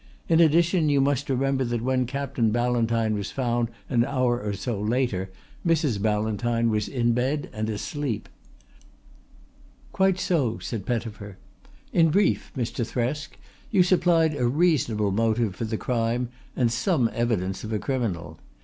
"In 0.27 0.39
addition 0.39 0.89
you 0.89 0.99
must 0.99 1.29
remember 1.29 1.63
that 1.63 1.83
when 1.83 2.07
Captain 2.07 2.49
Ballantyne 2.49 3.13
was 3.13 3.29
found 3.29 3.67
an 3.87 4.03
hour 4.03 4.41
or 4.41 4.53
so 4.53 4.81
later 4.81 5.29
Mrs. 5.63 6.01
Ballantyne 6.01 6.71
was 6.71 6.87
in 6.87 7.13
bed 7.13 7.51
and 7.53 7.69
asleep." 7.69 8.27
"Quite 9.91 10.17
so," 10.19 10.57
said 10.57 10.87
Pettifer. 10.87 11.37
"In 11.93 12.09
brief, 12.09 12.51
Mr. 12.57 12.83
Thresk, 12.83 13.37
you 13.69 13.83
supplied 13.83 14.35
a 14.35 14.47
reasonable 14.47 15.11
motive 15.11 15.55
for 15.55 15.65
the 15.65 15.77
crime 15.77 16.29
and 16.55 16.71
some 16.71 17.07
evidence 17.13 17.63
of 17.63 17.71
a 17.71 17.77
criminal. 17.77 18.39